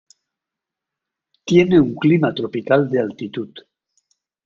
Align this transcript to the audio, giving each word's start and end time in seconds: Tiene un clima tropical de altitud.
Tiene 1.45 1.79
un 1.79 1.93
clima 1.93 2.33
tropical 2.33 2.89
de 2.89 3.01
altitud. 3.01 3.53